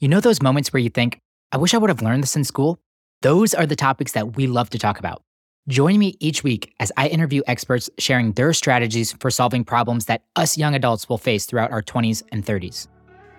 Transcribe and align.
You 0.00 0.08
know 0.08 0.20
those 0.20 0.40
moments 0.40 0.72
where 0.72 0.80
you 0.80 0.88
think, 0.88 1.20
I 1.52 1.58
wish 1.58 1.74
I 1.74 1.76
would 1.76 1.90
have 1.90 2.00
learned 2.00 2.22
this 2.22 2.34
in 2.34 2.42
school? 2.44 2.78
Those 3.20 3.52
are 3.52 3.66
the 3.66 3.76
topics 3.76 4.12
that 4.12 4.34
we 4.34 4.46
love 4.46 4.70
to 4.70 4.78
talk 4.78 4.98
about. 4.98 5.20
Join 5.68 5.98
me 5.98 6.16
each 6.20 6.42
week 6.42 6.72
as 6.80 6.90
I 6.96 7.08
interview 7.08 7.42
experts 7.46 7.90
sharing 7.98 8.32
their 8.32 8.54
strategies 8.54 9.12
for 9.12 9.30
solving 9.30 9.62
problems 9.62 10.06
that 10.06 10.22
us 10.36 10.56
young 10.56 10.74
adults 10.74 11.06
will 11.06 11.18
face 11.18 11.44
throughout 11.44 11.70
our 11.70 11.82
20s 11.82 12.22
and 12.32 12.46
30s. 12.46 12.88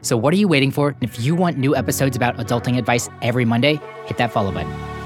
So, 0.01 0.15
what 0.15 0.35
are 0.35 0.37
you 0.37 0.47
waiting 0.47 0.69
for? 0.69 0.95
If 1.01 1.19
you 1.19 1.33
want 1.33 1.57
new 1.57 1.75
episodes 1.75 2.15
about 2.15 2.37
adulting 2.37 2.77
advice 2.77 3.09
every 3.23 3.43
Monday, 3.43 3.79
hit 4.05 4.17
that 4.17 4.31
follow 4.31 4.51
button. 4.51 5.00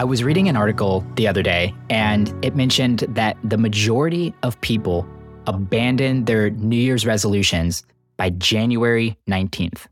I 0.00 0.04
was 0.04 0.24
reading 0.24 0.48
an 0.48 0.56
article 0.56 1.04
the 1.16 1.28
other 1.28 1.42
day, 1.42 1.74
and 1.90 2.32
it 2.42 2.56
mentioned 2.56 3.00
that 3.10 3.36
the 3.44 3.58
majority 3.58 4.34
of 4.42 4.58
people 4.62 5.06
abandon 5.46 6.24
their 6.24 6.48
New 6.48 6.78
Year's 6.78 7.04
resolutions 7.04 7.82
by 8.16 8.30
January 8.30 9.18
19th. 9.28 9.88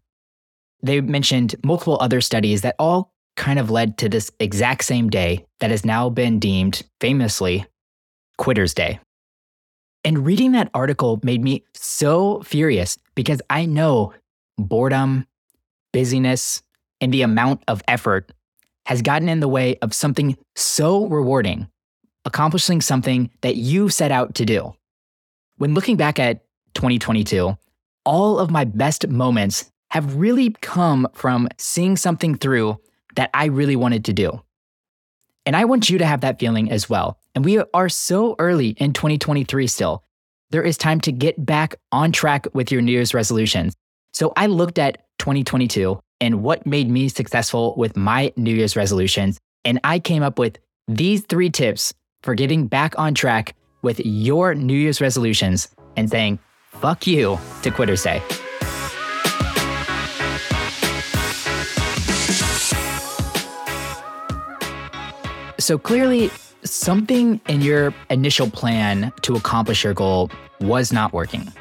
They 0.82 1.02
mentioned 1.02 1.56
multiple 1.62 1.98
other 2.00 2.22
studies 2.22 2.62
that 2.62 2.74
all 2.78 3.12
kind 3.36 3.58
of 3.58 3.70
led 3.70 3.98
to 3.98 4.08
this 4.08 4.30
exact 4.40 4.84
same 4.84 5.10
day 5.10 5.44
that 5.60 5.70
has 5.70 5.84
now 5.84 6.08
been 6.08 6.38
deemed 6.38 6.84
famously 7.02 7.66
Quitter's 8.38 8.72
Day. 8.72 9.00
And 10.04 10.24
reading 10.24 10.52
that 10.52 10.70
article 10.72 11.20
made 11.22 11.44
me 11.44 11.64
so 11.74 12.40
furious 12.40 12.96
because 13.14 13.42
I 13.50 13.66
know 13.66 14.14
boredom, 14.56 15.26
busyness, 15.92 16.62
and 16.98 17.12
the 17.12 17.20
amount 17.20 17.62
of 17.68 17.82
effort 17.86 18.32
has 18.88 19.02
gotten 19.02 19.28
in 19.28 19.40
the 19.40 19.48
way 19.48 19.76
of 19.82 19.92
something 19.92 20.34
so 20.56 21.06
rewarding, 21.08 21.68
accomplishing 22.24 22.80
something 22.80 23.30
that 23.42 23.54
you 23.54 23.90
set 23.90 24.10
out 24.10 24.34
to 24.34 24.46
do. 24.46 24.72
When 25.58 25.74
looking 25.74 25.98
back 25.98 26.18
at 26.18 26.46
2022, 26.72 27.54
all 28.06 28.38
of 28.38 28.50
my 28.50 28.64
best 28.64 29.06
moments 29.06 29.70
have 29.90 30.16
really 30.16 30.56
come 30.62 31.06
from 31.12 31.48
seeing 31.58 31.98
something 31.98 32.34
through 32.34 32.80
that 33.14 33.28
I 33.34 33.46
really 33.46 33.76
wanted 33.76 34.06
to 34.06 34.14
do. 34.14 34.40
And 35.44 35.54
I 35.54 35.66
want 35.66 35.90
you 35.90 35.98
to 35.98 36.06
have 36.06 36.22
that 36.22 36.38
feeling 36.38 36.70
as 36.70 36.88
well. 36.88 37.18
And 37.34 37.44
we 37.44 37.58
are 37.74 37.90
so 37.90 38.36
early 38.38 38.70
in 38.70 38.94
2023 38.94 39.66
still. 39.66 40.02
There 40.48 40.62
is 40.62 40.78
time 40.78 41.02
to 41.02 41.12
get 41.12 41.44
back 41.44 41.74
on 41.92 42.10
track 42.10 42.46
with 42.54 42.72
your 42.72 42.80
New 42.80 42.92
Year's 42.92 43.12
resolutions. 43.12 43.74
So 44.14 44.32
I 44.34 44.46
looked 44.46 44.78
at 44.78 45.04
2022 45.18 46.00
and 46.20 46.42
what 46.42 46.66
made 46.66 46.90
me 46.90 47.08
successful 47.08 47.74
with 47.76 47.96
my 47.96 48.32
New 48.36 48.54
Year's 48.54 48.76
resolutions. 48.76 49.38
And 49.64 49.80
I 49.84 49.98
came 49.98 50.22
up 50.22 50.38
with 50.38 50.58
these 50.86 51.22
three 51.22 51.50
tips 51.50 51.92
for 52.22 52.34
getting 52.34 52.66
back 52.66 52.98
on 52.98 53.14
track 53.14 53.54
with 53.82 54.00
your 54.04 54.54
New 54.54 54.76
Year's 54.76 55.00
resolutions 55.00 55.68
and 55.96 56.10
saying, 56.10 56.38
fuck 56.72 57.06
you 57.06 57.38
to 57.62 57.70
Quitter's 57.70 58.02
Day. 58.02 58.22
So 65.60 65.76
clearly, 65.76 66.30
something 66.64 67.40
in 67.48 67.60
your 67.60 67.92
initial 68.08 68.50
plan 68.50 69.12
to 69.22 69.36
accomplish 69.36 69.84
your 69.84 69.92
goal 69.92 70.30
was 70.60 70.92
not 70.92 71.12
working. 71.12 71.52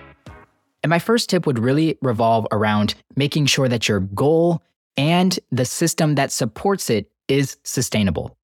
And 0.88 0.90
my 0.90 1.00
first 1.00 1.30
tip 1.30 1.46
would 1.46 1.60
really 1.60 1.98
revolve 2.02 2.48
around 2.50 2.96
making 3.18 3.48
sure 3.48 3.68
that 3.68 3.90
your 3.90 4.00
goal 4.00 4.64
and 4.96 5.38
the 5.52 5.66
system 5.66 6.16
that 6.16 6.32
supports 6.32 6.90
it 6.90 7.12
is 7.28 7.58
sustainable. 7.66 8.38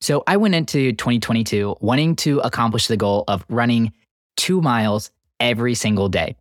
So 0.00 0.24
I 0.26 0.38
went 0.38 0.54
into 0.54 0.92
2022 0.92 1.76
wanting 1.82 2.16
to 2.16 2.38
accomplish 2.38 2.86
the 2.86 2.96
goal 2.96 3.24
of 3.28 3.44
running 3.50 3.92
two 4.38 4.62
miles 4.62 5.10
every 5.40 5.74
single 5.74 6.08
day. 6.08 6.36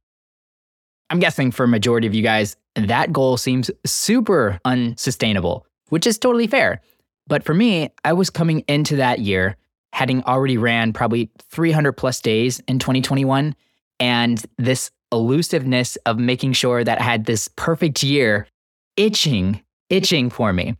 I'm 1.09 1.19
guessing 1.19 1.51
for 1.51 1.65
a 1.65 1.67
majority 1.67 2.07
of 2.07 2.15
you 2.15 2.23
guys, 2.23 2.55
that 2.75 3.11
goal 3.11 3.35
seems 3.35 3.69
super 3.85 4.61
unsustainable, 4.63 5.67
which 5.89 6.07
is 6.07 6.17
totally 6.17 6.47
fair. 6.47 6.79
But 7.27 7.43
for 7.43 7.53
me, 7.53 7.89
I 8.05 8.13
was 8.13 8.29
coming 8.29 8.61
into 8.61 8.95
that 8.95 9.19
year 9.19 9.57
having 9.91 10.23
already 10.23 10.57
ran 10.57 10.93
probably 10.93 11.29
300 11.49 11.91
plus 11.91 12.21
days 12.21 12.61
in 12.69 12.79
2021. 12.79 13.53
And 13.99 14.43
this 14.57 14.89
elusiveness 15.11 15.97
of 16.05 16.17
making 16.17 16.53
sure 16.53 16.83
that 16.83 16.99
I 16.99 17.03
had 17.03 17.25
this 17.25 17.47
perfect 17.49 18.03
year 18.03 18.47
itching, 18.97 19.61
itching 19.89 20.29
for 20.29 20.53
me. 20.53 20.75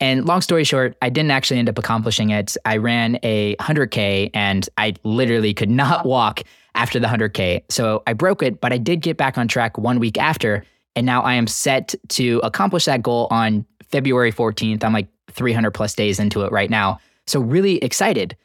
And 0.00 0.26
long 0.26 0.40
story 0.40 0.64
short, 0.64 0.96
I 1.00 1.10
didn't 1.10 1.30
actually 1.30 1.60
end 1.60 1.68
up 1.68 1.78
accomplishing 1.78 2.30
it. 2.30 2.56
I 2.64 2.78
ran 2.78 3.18
a 3.22 3.54
100K 3.56 4.30
and 4.34 4.68
I 4.76 4.94
literally 5.04 5.54
could 5.54 5.70
not 5.70 6.04
walk 6.04 6.42
after 6.74 6.98
the 6.98 7.06
100K. 7.06 7.62
So 7.68 8.02
I 8.06 8.12
broke 8.12 8.42
it, 8.42 8.60
but 8.60 8.72
I 8.72 8.78
did 8.78 9.00
get 9.00 9.16
back 9.16 9.38
on 9.38 9.46
track 9.46 9.78
one 9.78 10.00
week 10.00 10.18
after. 10.18 10.64
And 10.96 11.06
now 11.06 11.22
I 11.22 11.34
am 11.34 11.46
set 11.46 11.94
to 12.10 12.40
accomplish 12.42 12.86
that 12.86 13.02
goal 13.02 13.28
on 13.30 13.64
February 13.90 14.32
14th. 14.32 14.82
I'm 14.82 14.92
like 14.92 15.08
300 15.30 15.70
plus 15.70 15.94
days 15.94 16.18
into 16.18 16.42
it 16.42 16.50
right 16.50 16.70
now. 16.70 16.98
So 17.26 17.40
really 17.40 17.76
excited 17.76 18.36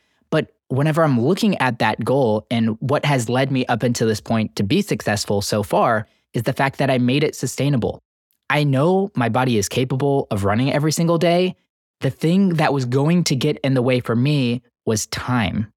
whenever 0.69 1.03
I'm 1.03 1.19
looking 1.19 1.57
at 1.57 1.79
that 1.79 2.03
goal 2.03 2.45
and 2.51 2.77
what 2.79 3.05
has 3.05 3.29
led 3.29 3.51
me 3.51 3.65
up 3.67 3.83
until 3.83 4.07
this 4.07 4.21
point 4.21 4.55
to 4.57 4.63
be 4.63 4.81
successful 4.81 5.41
so 5.41 5.63
far 5.63 6.07
is 6.33 6.43
the 6.43 6.53
fact 6.53 6.77
that 6.79 6.89
I 6.89 6.97
made 6.97 7.23
it 7.23 7.35
sustainable. 7.35 7.99
I 8.49 8.63
know 8.63 9.11
my 9.15 9.29
body 9.29 9.57
is 9.57 9.69
capable 9.69 10.27
of 10.31 10.45
running 10.45 10.71
every 10.71 10.91
single 10.91 11.17
day. 11.17 11.55
The 12.01 12.09
thing 12.09 12.55
that 12.55 12.73
was 12.73 12.85
going 12.85 13.23
to 13.25 13.35
get 13.35 13.57
in 13.59 13.73
the 13.73 13.81
way 13.81 13.99
for 13.99 14.15
me 14.15 14.61
was 14.85 15.07
time. 15.07 15.71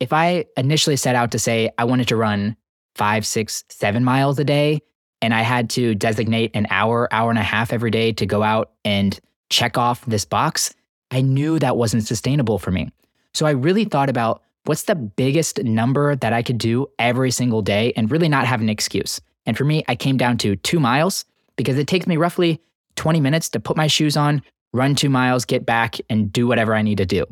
If 0.00 0.12
I 0.12 0.44
initially 0.56 0.96
set 0.96 1.16
out 1.16 1.30
to 1.32 1.38
say 1.38 1.70
I 1.78 1.84
wanted 1.84 2.08
to 2.08 2.16
run 2.16 2.56
five, 2.94 3.26
six, 3.26 3.64
seven 3.68 4.04
miles 4.04 4.38
a 4.38 4.44
day, 4.44 4.82
and 5.22 5.32
I 5.32 5.40
had 5.40 5.70
to 5.70 5.94
designate 5.94 6.50
an 6.54 6.66
hour, 6.68 7.08
hour 7.12 7.30
and 7.30 7.38
a 7.38 7.42
half 7.42 7.72
every 7.72 7.90
day 7.90 8.12
to 8.12 8.26
go 8.26 8.42
out 8.42 8.72
and 8.84 9.18
check 9.50 9.78
off 9.78 10.04
this 10.04 10.24
box, 10.24 10.74
I 11.10 11.22
knew 11.22 11.58
that 11.58 11.76
wasn't 11.76 12.04
sustainable 12.04 12.58
for 12.58 12.70
me. 12.70 12.90
So 13.34 13.46
I 13.46 13.50
really 13.50 13.84
thought 13.84 14.08
about 14.08 14.42
what's 14.64 14.84
the 14.84 14.94
biggest 14.94 15.62
number 15.62 16.16
that 16.16 16.32
I 16.32 16.42
could 16.42 16.58
do 16.58 16.86
every 16.98 17.30
single 17.30 17.62
day 17.62 17.92
and 17.96 18.10
really 18.10 18.28
not 18.28 18.46
have 18.46 18.60
an 18.60 18.68
excuse. 18.68 19.20
And 19.44 19.56
for 19.56 19.64
me, 19.64 19.84
I 19.88 19.96
came 19.96 20.16
down 20.16 20.38
to 20.38 20.56
two 20.56 20.80
miles 20.80 21.24
because 21.56 21.78
it 21.78 21.86
takes 21.86 22.06
me 22.06 22.16
roughly 22.16 22.62
20 22.96 23.20
minutes 23.20 23.48
to 23.50 23.60
put 23.60 23.76
my 23.76 23.86
shoes 23.86 24.16
on, 24.16 24.42
run 24.72 24.94
two 24.94 25.10
miles, 25.10 25.44
get 25.44 25.66
back, 25.66 25.96
and 26.08 26.32
do 26.32 26.46
whatever 26.46 26.74
I 26.74 26.82
need 26.82 26.98
to 26.98 27.06
do. 27.06 27.24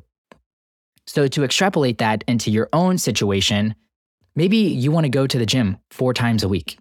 So, 1.07 1.27
to 1.27 1.43
extrapolate 1.43 1.99
that 1.99 2.23
into 2.29 2.51
your 2.51 2.69
own 2.73 2.97
situation, 2.97 3.75
maybe 4.37 4.57
you 4.57 4.93
want 4.93 5.05
to 5.05 5.11
go 5.11 5.27
to 5.27 5.39
the 5.39 5.47
gym 5.47 5.79
four 5.91 6.15
times 6.15 6.45
a 6.45 6.49
week. 6.49 6.79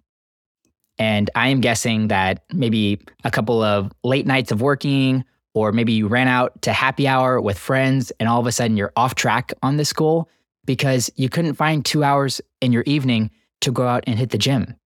And 0.98 1.28
I 1.34 1.48
am 1.48 1.60
guessing 1.60 2.08
that 2.08 2.44
maybe 2.52 3.00
a 3.24 3.30
couple 3.30 3.62
of 3.62 3.90
late 4.04 4.26
nights 4.26 4.52
of 4.52 4.60
working 4.60 5.24
or 5.54 5.72
maybe 5.72 5.92
you 5.92 6.08
ran 6.08 6.28
out 6.28 6.60
to 6.62 6.72
happy 6.72 7.06
hour 7.06 7.40
with 7.40 7.58
friends 7.58 8.10
and 8.18 8.28
all 8.28 8.40
of 8.40 8.46
a 8.46 8.52
sudden 8.52 8.76
you're 8.76 8.92
off 8.96 9.14
track 9.14 9.52
on 9.62 9.76
this 9.76 9.92
goal 9.92 10.28
because 10.64 11.10
you 11.16 11.28
couldn't 11.28 11.54
find 11.54 11.84
two 11.84 12.04
hours 12.04 12.40
in 12.60 12.72
your 12.72 12.84
evening 12.86 13.30
to 13.60 13.70
go 13.72 13.86
out 13.86 14.04
and 14.06 14.18
hit 14.18 14.30
the 14.30 14.38
gym. 14.38 14.76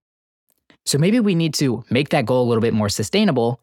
So 0.84 0.98
maybe 0.98 1.20
we 1.20 1.34
need 1.34 1.54
to 1.54 1.84
make 1.90 2.10
that 2.10 2.26
goal 2.26 2.44
a 2.44 2.48
little 2.48 2.60
bit 2.60 2.74
more 2.74 2.88
sustainable. 2.88 3.60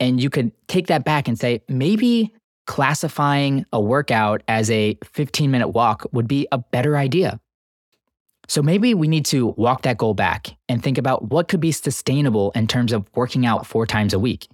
And 0.00 0.20
you 0.20 0.30
could 0.30 0.52
take 0.68 0.86
that 0.88 1.04
back 1.04 1.28
and 1.28 1.38
say, 1.38 1.62
maybe 1.68 2.32
classifying 2.66 3.66
a 3.72 3.80
workout 3.80 4.42
as 4.48 4.70
a 4.70 4.98
15 5.04 5.50
minute 5.50 5.68
walk 5.68 6.06
would 6.12 6.28
be 6.28 6.46
a 6.50 6.58
better 6.58 6.96
idea. 6.96 7.40
So 8.48 8.62
maybe 8.62 8.94
we 8.94 9.08
need 9.08 9.24
to 9.26 9.48
walk 9.48 9.82
that 9.82 9.98
goal 9.98 10.14
back 10.14 10.48
and 10.68 10.82
think 10.82 10.98
about 10.98 11.30
what 11.30 11.48
could 11.48 11.60
be 11.60 11.72
sustainable 11.72 12.50
in 12.54 12.66
terms 12.66 12.92
of 12.92 13.08
working 13.14 13.46
out 13.46 13.66
four 13.66 13.86
times 13.86 14.12
a 14.12 14.18
week. 14.18 14.48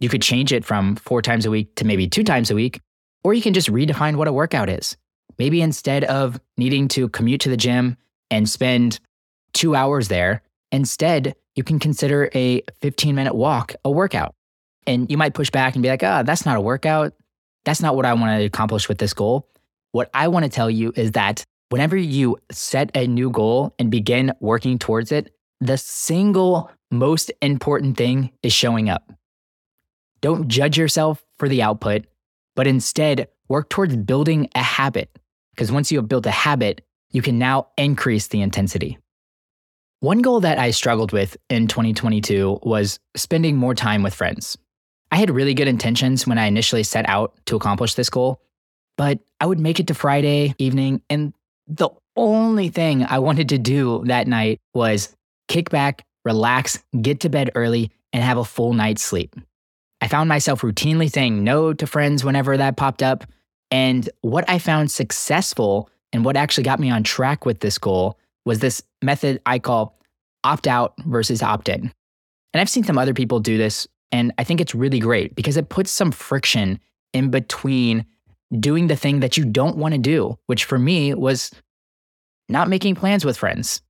You 0.00 0.08
could 0.08 0.22
change 0.22 0.52
it 0.52 0.64
from 0.64 0.96
four 0.96 1.22
times 1.22 1.44
a 1.46 1.50
week 1.50 1.74
to 1.76 1.84
maybe 1.84 2.08
two 2.08 2.24
times 2.24 2.50
a 2.50 2.54
week, 2.54 2.80
or 3.24 3.34
you 3.34 3.42
can 3.42 3.54
just 3.54 3.70
redefine 3.70 4.16
what 4.16 4.28
a 4.28 4.32
workout 4.32 4.68
is. 4.68 4.96
Maybe 5.38 5.60
instead 5.60 6.04
of 6.04 6.40
needing 6.56 6.88
to 6.88 7.08
commute 7.08 7.40
to 7.42 7.48
the 7.48 7.56
gym 7.56 7.96
and 8.30 8.48
spend 8.48 9.00
two 9.52 9.74
hours 9.74 10.08
there, 10.08 10.42
instead, 10.72 11.34
you 11.54 11.64
can 11.64 11.78
consider 11.78 12.30
a 12.34 12.62
15 12.80 13.14
minute 13.14 13.34
walk 13.34 13.74
a 13.84 13.90
workout. 13.90 14.34
And 14.86 15.10
you 15.10 15.18
might 15.18 15.34
push 15.34 15.50
back 15.50 15.74
and 15.74 15.82
be 15.82 15.88
like, 15.88 16.02
ah, 16.02 16.20
oh, 16.20 16.22
that's 16.22 16.46
not 16.46 16.56
a 16.56 16.60
workout. 16.60 17.12
That's 17.64 17.82
not 17.82 17.96
what 17.96 18.06
I 18.06 18.14
want 18.14 18.38
to 18.38 18.44
accomplish 18.44 18.88
with 18.88 18.98
this 18.98 19.12
goal. 19.12 19.48
What 19.92 20.08
I 20.14 20.28
want 20.28 20.44
to 20.44 20.50
tell 20.50 20.70
you 20.70 20.92
is 20.96 21.12
that 21.12 21.44
whenever 21.68 21.96
you 21.96 22.38
set 22.50 22.90
a 22.96 23.06
new 23.06 23.30
goal 23.30 23.74
and 23.78 23.90
begin 23.90 24.32
working 24.40 24.78
towards 24.78 25.12
it, 25.12 25.34
the 25.60 25.76
single 25.76 26.70
most 26.90 27.32
important 27.42 27.96
thing 27.96 28.30
is 28.42 28.52
showing 28.52 28.88
up. 28.88 29.12
Don't 30.20 30.48
judge 30.48 30.76
yourself 30.76 31.24
for 31.38 31.48
the 31.48 31.62
output, 31.62 32.06
but 32.56 32.66
instead 32.66 33.28
work 33.48 33.68
towards 33.68 33.96
building 33.96 34.48
a 34.54 34.62
habit. 34.62 35.16
Because 35.54 35.72
once 35.72 35.90
you 35.90 35.98
have 35.98 36.08
built 36.08 36.26
a 36.26 36.30
habit, 36.30 36.82
you 37.10 37.22
can 37.22 37.38
now 37.38 37.68
increase 37.76 38.28
the 38.28 38.42
intensity. 38.42 38.98
One 40.00 40.22
goal 40.22 40.40
that 40.40 40.58
I 40.58 40.70
struggled 40.70 41.12
with 41.12 41.36
in 41.50 41.66
2022 41.66 42.60
was 42.62 43.00
spending 43.16 43.56
more 43.56 43.74
time 43.74 44.02
with 44.02 44.14
friends. 44.14 44.56
I 45.10 45.16
had 45.16 45.30
really 45.30 45.54
good 45.54 45.68
intentions 45.68 46.26
when 46.26 46.38
I 46.38 46.46
initially 46.46 46.82
set 46.82 47.08
out 47.08 47.34
to 47.46 47.56
accomplish 47.56 47.94
this 47.94 48.10
goal, 48.10 48.40
but 48.96 49.18
I 49.40 49.46
would 49.46 49.58
make 49.58 49.80
it 49.80 49.86
to 49.88 49.94
Friday 49.94 50.54
evening, 50.58 51.02
and 51.08 51.32
the 51.66 51.88
only 52.16 52.68
thing 52.68 53.04
I 53.04 53.18
wanted 53.18 53.48
to 53.50 53.58
do 53.58 54.04
that 54.06 54.28
night 54.28 54.60
was 54.74 55.16
kick 55.48 55.70
back, 55.70 56.04
relax, 56.24 56.82
get 57.00 57.20
to 57.20 57.28
bed 57.28 57.50
early, 57.54 57.90
and 58.12 58.22
have 58.22 58.38
a 58.38 58.44
full 58.44 58.74
night's 58.74 59.02
sleep. 59.02 59.34
I 60.00 60.08
found 60.08 60.28
myself 60.28 60.62
routinely 60.62 61.10
saying 61.10 61.42
no 61.42 61.72
to 61.72 61.86
friends 61.86 62.24
whenever 62.24 62.56
that 62.56 62.76
popped 62.76 63.02
up. 63.02 63.24
And 63.70 64.08
what 64.22 64.48
I 64.48 64.58
found 64.58 64.90
successful 64.90 65.90
and 66.12 66.24
what 66.24 66.36
actually 66.36 66.64
got 66.64 66.80
me 66.80 66.90
on 66.90 67.02
track 67.02 67.44
with 67.44 67.60
this 67.60 67.78
goal 67.78 68.18
was 68.44 68.60
this 68.60 68.82
method 69.02 69.40
I 69.44 69.58
call 69.58 69.98
opt 70.44 70.66
out 70.66 70.94
versus 71.04 71.42
opt 71.42 71.68
in. 71.68 71.92
And 72.54 72.60
I've 72.60 72.70
seen 72.70 72.84
some 72.84 72.98
other 72.98 73.12
people 73.12 73.40
do 73.40 73.58
this, 73.58 73.86
and 74.10 74.32
I 74.38 74.44
think 74.44 74.60
it's 74.60 74.74
really 74.74 75.00
great 75.00 75.34
because 75.34 75.56
it 75.56 75.68
puts 75.68 75.90
some 75.90 76.10
friction 76.10 76.80
in 77.12 77.30
between 77.30 78.06
doing 78.58 78.86
the 78.86 78.96
thing 78.96 79.20
that 79.20 79.36
you 79.36 79.44
don't 79.44 79.76
want 79.76 79.92
to 79.92 79.98
do, 79.98 80.38
which 80.46 80.64
for 80.64 80.78
me 80.78 81.12
was 81.12 81.50
not 82.48 82.68
making 82.68 82.94
plans 82.94 83.24
with 83.24 83.36
friends. 83.36 83.82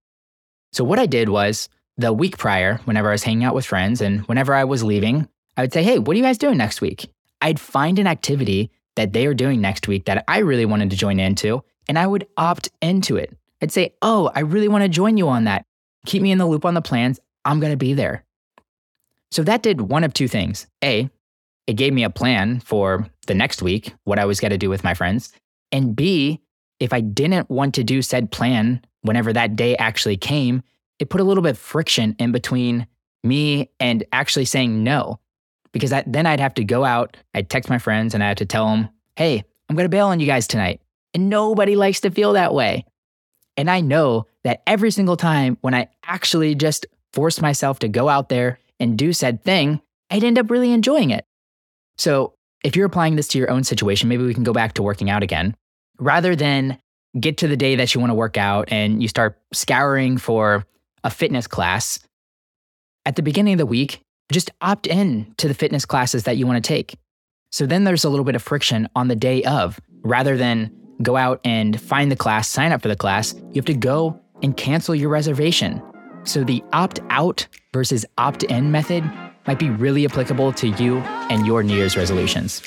So, 0.73 0.83
what 0.83 0.99
I 0.99 1.07
did 1.07 1.29
was 1.29 1.69
the 1.97 2.13
week 2.13 2.37
prior, 2.37 2.79
whenever 2.85 3.09
I 3.09 3.13
was 3.13 3.23
hanging 3.23 3.45
out 3.45 3.55
with 3.55 3.67
friends 3.67 4.01
and 4.01 4.23
whenever 4.23 4.55
I 4.55 4.65
was 4.65 4.83
leaving, 4.83 5.29
I 5.59 5.63
would 5.63 5.73
say, 5.73 5.83
Hey, 5.83 5.99
what 5.99 6.15
are 6.15 6.19
you 6.19 6.25
guys 6.25 6.39
doing 6.39 6.57
next 6.57 6.81
week? 6.81 7.11
I'd 7.43 7.61
find 7.61 7.99
an 7.99 8.07
activity 8.07 8.71
that 8.97 9.13
they 9.13 9.27
are 9.27 9.35
doing 9.35 9.61
next 9.61 9.89
week 9.89 10.07
that 10.07 10.25
I 10.29 10.39
really 10.39 10.65
wanted 10.65 10.91
to 10.91 10.97
join 10.97 11.21
into, 11.21 11.63
and 11.89 11.99
I 11.99 12.07
would 12.07 12.27
opt 12.37 12.71
into 12.81 13.17
it. 13.17 13.37
I'd 13.61 13.73
say, 13.73 13.95
Oh, 14.01 14.31
I 14.35 14.41
really 14.41 14.69
want 14.69 14.85
to 14.85 14.89
join 14.89 15.17
you 15.19 15.29
on 15.29 15.45
that. 15.45 15.67
Keep 16.07 16.23
me 16.23 16.31
in 16.31 16.39
the 16.39 16.47
loop 16.47 16.65
on 16.65 16.75
the 16.75 16.81
plans. 16.81 17.19
I'm 17.45 17.59
going 17.59 17.73
to 17.73 17.77
be 17.77 17.93
there. 17.93 18.25
So 19.33 19.43
that 19.43 19.63
did 19.63 19.81
one 19.81 20.05
of 20.05 20.15
two 20.15 20.29
things. 20.29 20.67
A, 20.83 21.11
it 21.67 21.75
gave 21.75 21.93
me 21.93 22.05
a 22.05 22.11
plan 22.11 22.61
for 22.61 23.09
the 23.27 23.35
next 23.35 23.61
week, 23.61 23.93
what 24.05 24.19
I 24.19 24.25
was 24.25 24.41
going 24.41 24.53
to 24.53 24.59
do 24.59 24.71
with 24.71 24.85
my 24.85 24.95
friends. 24.95 25.33
And 25.73 25.95
B, 25.95 26.41
if 26.79 26.93
I 26.93 27.01
didn't 27.01 27.51
want 27.51 27.75
to 27.75 27.85
do 27.85 28.01
said 28.01 28.31
plan 28.31 28.81
whenever 29.03 29.33
that 29.33 29.57
day 29.57 29.77
actually 29.77 30.17
came, 30.17 30.63
it 30.99 31.11
put 31.11 31.21
a 31.21 31.25
little 31.25 31.43
bit 31.43 31.51
of 31.51 31.59
friction 31.59 32.15
in 32.19 32.33
between 32.33 32.87
me 33.25 33.71
and 33.81 34.05
actually 34.13 34.45
saying 34.45 34.83
no. 34.85 35.19
Because 35.73 35.93
I, 35.93 36.05
then 36.07 36.27
I'd 36.27 36.41
have 36.41 36.55
to 36.55 36.65
go 36.65 36.85
out, 36.85 37.17
I'd 37.35 37.51
text 37.51 37.69
my 37.69 37.79
friends 37.79 38.15
and 38.15 38.23
I 38.23 38.29
had 38.29 38.39
to 38.39 38.47
tell 38.47 38.69
them, 38.69 38.89
hey, 39.17 39.45
I'm 39.69 39.77
going 39.77 39.85
to 39.85 39.91
bail 39.91 40.09
on 40.09 40.21
you 40.21 40.27
guys 40.27 40.47
tonight. 40.47 40.81
And 41.15 41.29
nobody 41.29 41.77
likes 41.77 42.01
to 42.01 42.11
feel 42.11 42.33
that 42.35 42.55
way. 42.55 42.85
And 43.57 43.71
I 43.71 43.81
know 43.81 44.27
that 44.45 44.63
every 44.67 44.91
single 44.91 45.17
time 45.17 45.59
when 45.61 45.75
I 45.75 45.89
actually 46.05 46.55
just 46.55 46.87
forced 47.13 47.43
myself 47.43 47.81
to 47.81 47.89
go 47.89 48.09
out 48.09 48.29
there 48.29 48.61
and 48.79 48.97
do 48.97 49.13
said 49.13 49.43
thing, 49.43 49.81
I'd 50.11 50.25
end 50.25 50.39
up 50.39 50.51
really 50.51 50.73
enjoying 50.73 51.11
it. 51.11 51.25
So 51.97 52.35
if 52.65 52.77
you're 52.77 52.87
applying 52.87 53.17
this 53.17 53.29
to 53.29 53.39
your 53.39 53.51
own 53.51 53.65
situation, 53.65 54.09
maybe 54.09 54.25
we 54.25 54.35
can 54.35 54.45
go 54.45 54.53
back 54.53 54.75
to 54.75 54.83
working 54.83 55.11
out 55.11 55.23
again. 55.23 55.57
Rather 55.99 56.37
than 56.37 56.79
get 57.19 57.39
to 57.39 57.49
the 57.49 57.57
day 57.57 57.77
that 57.77 57.95
you 57.95 58.01
want 58.01 58.11
to 58.11 58.15
work 58.15 58.37
out 58.37 58.69
and 58.71 59.03
you 59.03 59.09
start 59.09 59.39
scouring 59.53 60.19
for 60.19 60.65
a 61.03 61.11
fitness 61.11 61.47
class, 61.47 61.99
at 63.05 63.17
the 63.17 63.23
beginning 63.23 63.55
of 63.55 63.59
the 63.59 63.67
week, 63.67 64.03
just 64.31 64.51
opt 64.61 64.87
in 64.87 65.33
to 65.39 65.49
the 65.49 65.55
fitness 65.55 65.85
classes 65.85 66.25
that 66.25 66.37
you 66.37 66.47
want 66.47 66.63
to 66.63 66.67
take. 66.67 66.97
So 67.51 67.67
then 67.67 67.85
there's 67.85 68.05
a 68.05 68.11
little 68.11 68.25
bit 68.25 68.35
of 68.35 68.43
friction 68.43 68.89
on 68.95 69.09
the 69.09 69.17
day 69.17 69.43
of 69.45 69.81
rather 70.03 70.37
than 70.37 70.75
go 71.03 71.17
out 71.17 71.41
and 71.45 71.81
find 71.81 72.11
the 72.11 72.17
class, 72.17 72.49
sign 72.49 72.73
up 72.73 72.83
for 72.83 72.89
the 72.89 72.97
class, 72.97 73.35
you 73.35 73.55
have 73.55 73.65
to 73.67 73.75
go 73.75 74.21
and 74.43 74.57
cancel 74.57 74.95
your 74.95 75.09
reservation. 75.09 75.83
So 76.25 76.45
the 76.45 76.63
opt 76.73 77.01
out 77.11 77.47
versus 77.73 78.05
opt 78.19 78.43
in 78.45 78.71
method 78.71 79.05
might 79.47 79.59
be 79.59 79.71
really 79.71 80.05
applicable 80.05 80.53
to 80.55 80.69
you 80.69 80.99
and 81.31 81.47
your 81.47 81.63
New 81.63 81.75
Year's 81.75 81.97
resolutions. 81.97 82.61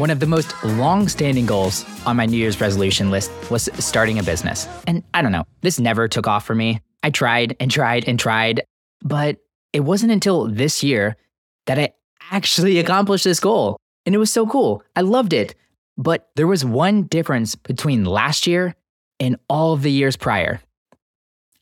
One 0.00 0.08
of 0.08 0.18
the 0.18 0.26
most 0.26 0.54
long 0.64 1.08
standing 1.08 1.44
goals 1.44 1.84
on 2.06 2.16
my 2.16 2.24
New 2.24 2.38
Year's 2.38 2.58
resolution 2.58 3.10
list 3.10 3.30
was 3.50 3.68
starting 3.74 4.18
a 4.18 4.22
business. 4.22 4.66
And 4.86 5.04
I 5.12 5.20
don't 5.20 5.30
know, 5.30 5.44
this 5.60 5.78
never 5.78 6.08
took 6.08 6.26
off 6.26 6.46
for 6.46 6.54
me. 6.54 6.80
I 7.02 7.10
tried 7.10 7.54
and 7.60 7.70
tried 7.70 8.08
and 8.08 8.18
tried, 8.18 8.62
but 9.02 9.36
it 9.74 9.80
wasn't 9.80 10.12
until 10.12 10.46
this 10.46 10.82
year 10.82 11.18
that 11.66 11.78
I 11.78 11.92
actually 12.30 12.78
accomplished 12.78 13.24
this 13.24 13.40
goal. 13.40 13.76
And 14.06 14.14
it 14.14 14.18
was 14.18 14.32
so 14.32 14.46
cool. 14.46 14.82
I 14.96 15.02
loved 15.02 15.34
it. 15.34 15.54
But 15.98 16.30
there 16.34 16.46
was 16.46 16.64
one 16.64 17.02
difference 17.02 17.54
between 17.54 18.06
last 18.06 18.46
year 18.46 18.74
and 19.18 19.36
all 19.50 19.74
of 19.74 19.82
the 19.82 19.92
years 19.92 20.16
prior. 20.16 20.62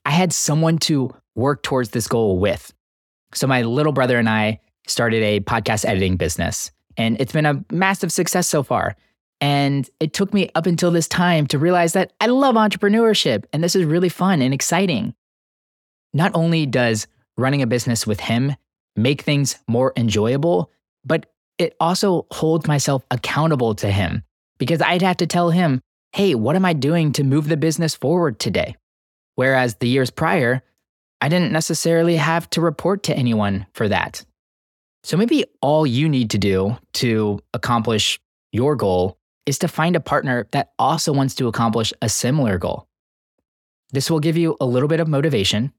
I 0.04 0.10
had 0.10 0.32
someone 0.32 0.78
to 0.86 1.12
work 1.34 1.64
towards 1.64 1.90
this 1.90 2.06
goal 2.06 2.38
with. 2.38 2.72
So 3.34 3.48
my 3.48 3.62
little 3.62 3.92
brother 3.92 4.16
and 4.16 4.28
I 4.28 4.60
started 4.86 5.24
a 5.24 5.40
podcast 5.40 5.84
editing 5.84 6.16
business, 6.16 6.70
and 6.98 7.18
it's 7.20 7.32
been 7.32 7.46
a 7.46 7.64
massive 7.72 8.12
success 8.12 8.48
so 8.48 8.62
far. 8.62 8.96
And 9.40 9.88
it 10.00 10.12
took 10.12 10.34
me 10.34 10.50
up 10.56 10.66
until 10.66 10.90
this 10.90 11.06
time 11.06 11.46
to 11.46 11.58
realize 11.58 11.92
that 11.92 12.12
I 12.20 12.26
love 12.26 12.56
entrepreneurship 12.56 13.44
and 13.52 13.62
this 13.62 13.76
is 13.76 13.84
really 13.84 14.08
fun 14.08 14.42
and 14.42 14.52
exciting. 14.52 15.14
Not 16.12 16.32
only 16.34 16.66
does 16.66 17.06
running 17.36 17.62
a 17.62 17.66
business 17.66 18.06
with 18.06 18.18
him 18.18 18.56
make 18.96 19.22
things 19.22 19.56
more 19.68 19.92
enjoyable, 19.96 20.72
but 21.04 21.26
it 21.56 21.76
also 21.78 22.26
holds 22.32 22.66
myself 22.66 23.04
accountable 23.12 23.74
to 23.76 23.90
him 23.90 24.24
because 24.58 24.82
I'd 24.82 25.02
have 25.02 25.18
to 25.18 25.26
tell 25.26 25.50
him, 25.50 25.80
hey, 26.12 26.34
what 26.34 26.56
am 26.56 26.64
I 26.64 26.72
doing 26.72 27.12
to 27.12 27.24
move 27.24 27.48
the 27.48 27.56
business 27.56 27.94
forward 27.94 28.40
today? 28.40 28.74
Whereas 29.36 29.76
the 29.76 29.88
years 29.88 30.10
prior, 30.10 30.62
I 31.20 31.28
didn't 31.28 31.52
necessarily 31.52 32.16
have 32.16 32.50
to 32.50 32.60
report 32.60 33.04
to 33.04 33.16
anyone 33.16 33.66
for 33.72 33.88
that. 33.88 34.24
So 35.08 35.16
maybe 35.16 35.46
all 35.62 35.86
you 35.86 36.06
need 36.06 36.28
to 36.32 36.38
do 36.38 36.76
to 36.92 37.40
accomplish 37.54 38.20
your 38.52 38.76
goal 38.76 39.16
is 39.46 39.58
to 39.60 39.66
find 39.66 39.96
a 39.96 40.00
partner 40.00 40.46
that 40.50 40.72
also 40.78 41.14
wants 41.14 41.34
to 41.36 41.48
accomplish 41.48 41.94
a 42.02 42.10
similar 42.10 42.58
goal. 42.58 42.86
This 43.90 44.10
will 44.10 44.20
give 44.20 44.36
you 44.36 44.58
a 44.60 44.66
little 44.66 44.86
bit 44.86 45.00
of 45.00 45.08
motivation 45.08 45.72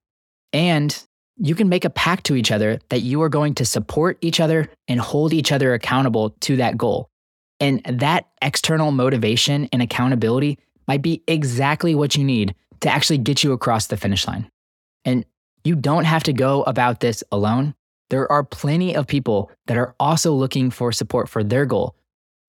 and 0.52 1.00
you 1.38 1.54
can 1.54 1.70
make 1.70 1.86
a 1.86 1.92
pact 1.92 2.26
to 2.26 2.36
each 2.36 2.52
other 2.52 2.80
that 2.90 3.02
you 3.02 3.22
are 3.22 3.30
going 3.30 3.54
to 3.54 3.66
support 3.66 4.18
each 4.22 4.40
other 4.40 4.68
and 4.88 5.00
hold 5.00 5.32
each 5.32 5.52
other 5.52 5.76
accountable 5.76 6.32
to 6.40 6.56
that 6.56 6.76
goal. 6.76 7.12
And 7.60 7.84
that 7.84 8.30
external 8.42 8.90
motivation 8.90 9.70
and 9.72 9.84
accountability 9.84 10.58
might 10.88 11.04
be 11.04 11.22
exactly 11.28 11.94
what 11.94 12.16
you 12.16 12.24
need 12.24 12.56
to 12.80 12.90
actually 12.90 13.20
get 13.20 13.44
you 13.44 13.52
across 13.52 13.86
the 13.86 13.98
finish 13.98 14.26
line. 14.26 14.50
And 15.06 15.24
you 15.64 15.76
don't 15.76 16.06
have 16.06 16.24
to 16.24 16.34
go 16.34 16.64
about 16.64 17.00
this 17.00 17.24
alone. 17.32 17.76
There 18.10 18.32
are 18.32 18.44
plenty 18.44 18.96
of 18.96 19.08
people 19.08 19.52
that 19.68 19.78
are 19.78 19.96
also 20.00 20.34
looking 20.34 20.72
for 20.72 20.92
support 20.92 21.30
for 21.30 21.44
their 21.44 21.66
goal. 21.66 21.96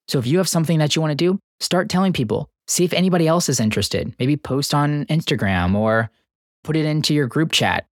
So 0.07 0.19
if 0.19 0.27
you 0.27 0.37
have 0.37 0.49
something 0.49 0.79
that 0.79 0.95
you 0.95 1.01
want 1.01 1.11
to 1.11 1.15
do, 1.15 1.39
start 1.59 1.89
telling 1.89 2.13
people. 2.13 2.49
See 2.67 2.83
if 2.83 2.93
anybody 2.93 3.27
else 3.27 3.49
is 3.49 3.59
interested. 3.59 4.15
Maybe 4.19 4.37
post 4.37 4.73
on 4.73 5.05
Instagram 5.05 5.75
or 5.75 6.09
put 6.63 6.75
it 6.75 6.85
into 6.85 7.13
your 7.13 7.27
group 7.27 7.51
chat 7.51 7.85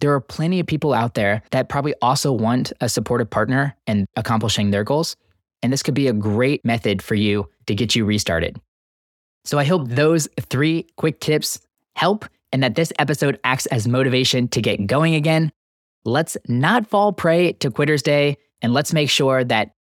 there 0.00 0.12
are 0.12 0.20
plenty 0.20 0.60
of 0.60 0.66
people 0.66 0.94
out 0.94 1.14
there 1.14 1.42
that 1.50 1.68
probably 1.68 1.94
also 2.00 2.32
want 2.32 2.72
a 2.80 2.88
supportive 2.88 3.30
partner 3.30 3.76
in 3.86 4.06
accomplishing 4.16 4.70
their 4.70 4.84
goals. 4.84 5.16
And 5.62 5.72
this 5.72 5.82
could 5.82 5.94
be 5.94 6.08
a 6.08 6.12
great 6.12 6.64
method 6.64 7.02
for 7.02 7.14
you 7.14 7.48
to 7.66 7.74
get 7.74 7.96
you 7.96 8.04
restarted. 8.04 8.60
So 9.44 9.58
I 9.58 9.64
hope 9.64 9.88
those 9.88 10.28
three 10.40 10.86
quick 10.96 11.20
tips 11.20 11.60
help 11.96 12.24
and 12.52 12.62
that 12.62 12.76
this 12.76 12.92
episode 12.98 13.40
acts 13.44 13.66
as 13.66 13.88
motivation 13.88 14.48
to 14.48 14.62
get 14.62 14.86
going 14.86 15.14
again. 15.14 15.50
Let's 16.08 16.36
not 16.48 16.88
fall 16.88 17.12
prey 17.12 17.52
to 17.54 17.70
Quitter's 17.70 18.02
Day 18.02 18.36
and 18.62 18.72
let's 18.72 18.94
make 18.94 19.10
sure 19.10 19.44
that 19.44 19.72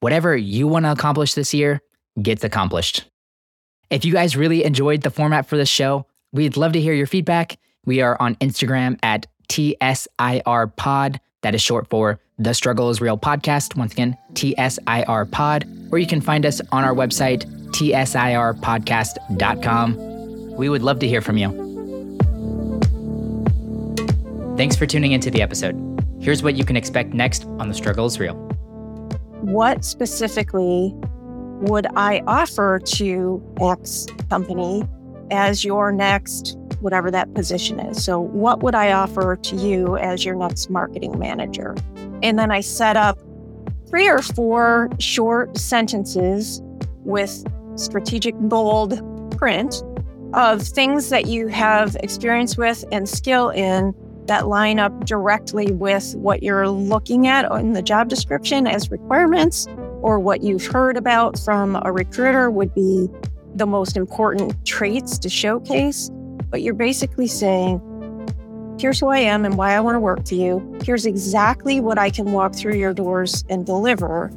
whatever 0.00 0.36
you 0.36 0.68
want 0.68 0.84
to 0.84 0.92
accomplish 0.92 1.32
this 1.32 1.54
year 1.54 1.80
gets 2.20 2.44
accomplished. 2.44 3.06
If 3.88 4.04
you 4.04 4.12
guys 4.12 4.36
really 4.36 4.64
enjoyed 4.64 5.00
the 5.00 5.08
format 5.10 5.46
for 5.46 5.56
this 5.56 5.70
show, 5.70 6.04
we'd 6.30 6.58
love 6.58 6.72
to 6.72 6.80
hear 6.80 6.92
your 6.92 7.06
feedback. 7.06 7.58
We 7.86 8.02
are 8.02 8.18
on 8.20 8.34
Instagram 8.36 8.98
at 9.02 9.24
TSIR 9.48 10.76
Pod. 10.76 11.18
That 11.40 11.54
is 11.54 11.62
short 11.62 11.88
for 11.88 12.20
The 12.38 12.52
Struggle 12.52 12.90
is 12.90 13.00
Real 13.00 13.16
Podcast. 13.16 13.74
Once 13.74 13.92
again, 13.92 14.18
TSIR 14.34 15.30
Pod. 15.30 15.66
Or 15.90 15.98
you 15.98 16.06
can 16.06 16.20
find 16.20 16.44
us 16.44 16.60
on 16.70 16.84
our 16.84 16.94
website, 16.94 17.46
tsirpodcast.com. 17.70 20.54
We 20.54 20.68
would 20.68 20.82
love 20.82 20.98
to 20.98 21.08
hear 21.08 21.22
from 21.22 21.38
you. 21.38 21.71
Thanks 24.56 24.76
for 24.76 24.86
tuning 24.86 25.12
into 25.12 25.30
the 25.30 25.42
episode. 25.42 25.76
Here's 26.20 26.42
what 26.42 26.54
you 26.54 26.64
can 26.64 26.76
expect 26.76 27.14
next 27.14 27.44
on 27.58 27.68
The 27.68 27.74
Struggle 27.74 28.06
is 28.06 28.18
Real. 28.18 28.34
What 29.40 29.84
specifically 29.84 30.94
would 31.62 31.86
I 31.96 32.22
offer 32.26 32.78
to 32.78 33.54
X 33.60 34.06
company 34.28 34.84
as 35.30 35.64
your 35.64 35.92
next 35.92 36.56
whatever 36.82 37.10
that 37.10 37.32
position 37.34 37.80
is. 37.80 38.04
So, 38.04 38.20
what 38.20 38.62
would 38.62 38.74
I 38.74 38.92
offer 38.92 39.36
to 39.36 39.56
you 39.56 39.96
as 39.96 40.24
your 40.24 40.34
next 40.34 40.68
marketing 40.68 41.18
manager? 41.18 41.74
And 42.22 42.38
then 42.38 42.50
I 42.50 42.60
set 42.60 42.96
up 42.96 43.18
three 43.88 44.08
or 44.08 44.20
four 44.20 44.90
short 44.98 45.56
sentences 45.56 46.60
with 47.04 47.44
strategic 47.76 48.34
bold 48.34 49.00
print 49.38 49.82
of 50.34 50.62
things 50.62 51.08
that 51.10 51.26
you 51.26 51.46
have 51.48 51.96
experience 51.96 52.56
with 52.56 52.84
and 52.90 53.08
skill 53.08 53.50
in 53.50 53.94
that 54.26 54.46
line 54.46 54.78
up 54.78 55.04
directly 55.04 55.72
with 55.72 56.14
what 56.16 56.42
you're 56.42 56.68
looking 56.68 57.26
at 57.26 57.50
in 57.60 57.72
the 57.72 57.82
job 57.82 58.08
description 58.08 58.66
as 58.66 58.90
requirements 58.90 59.66
or 60.00 60.18
what 60.18 60.42
you've 60.42 60.66
heard 60.66 60.96
about 60.96 61.38
from 61.38 61.80
a 61.84 61.92
recruiter 61.92 62.50
would 62.50 62.74
be 62.74 63.08
the 63.54 63.66
most 63.66 63.96
important 63.96 64.64
traits 64.64 65.18
to 65.18 65.28
showcase. 65.28 66.10
But 66.50 66.62
you're 66.62 66.74
basically 66.74 67.26
saying, 67.26 67.80
here's 68.78 69.00
who 69.00 69.08
I 69.08 69.18
am 69.18 69.44
and 69.44 69.56
why 69.56 69.74
I 69.74 69.80
want 69.80 69.96
to 69.96 70.00
work 70.00 70.26
for 70.26 70.34
you. 70.34 70.78
Here's 70.84 71.06
exactly 71.06 71.80
what 71.80 71.98
I 71.98 72.10
can 72.10 72.32
walk 72.32 72.54
through 72.54 72.74
your 72.74 72.94
doors 72.94 73.44
and 73.48 73.64
deliver. 73.64 74.30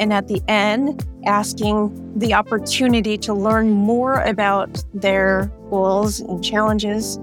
And 0.00 0.12
at 0.12 0.28
the 0.28 0.42
end, 0.48 1.06
asking 1.26 2.18
the 2.18 2.34
opportunity 2.34 3.16
to 3.18 3.32
learn 3.32 3.70
more 3.70 4.20
about 4.22 4.84
their 4.92 5.52
goals 5.70 6.20
and 6.20 6.44
challenges 6.44 7.18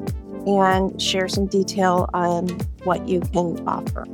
and 0.48 1.02
share 1.02 1.28
some 1.28 1.48
detail 1.48 2.10
on 2.14 2.50
what 2.84 3.08
you 3.08 3.22
can 3.22 3.68
offer. 3.68 4.06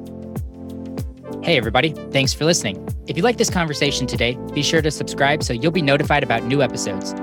Hey, 1.44 1.58
everybody. 1.58 1.92
Thanks 2.12 2.34
for 2.34 2.46
listening. 2.46 2.86
If 3.08 3.16
you 3.16 3.24
like 3.24 3.38
this 3.38 3.50
conversation 3.50 4.06
today, 4.06 4.38
be 4.54 4.62
sure 4.62 4.82
to 4.82 4.92
subscribe 4.92 5.44
so 5.44 5.54
you'll 5.54 5.72
be 5.72 5.82
notified 5.82 6.24
about 6.24 6.44
new 6.44 6.62
episodes. 6.62 7.14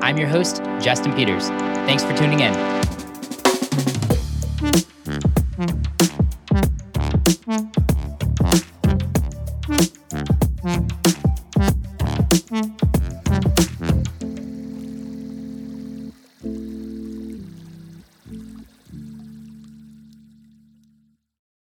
I'm 0.00 0.16
your 0.16 0.28
host, 0.28 0.62
Justin 0.80 1.12
Peters. 1.14 1.48
Thanks 1.48 2.02
for 2.02 2.16
tuning 2.16 2.40
in. 2.40 2.93